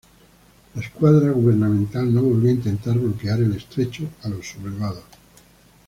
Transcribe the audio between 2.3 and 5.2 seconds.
a intentar bloquear el Estrecho a los sublevados.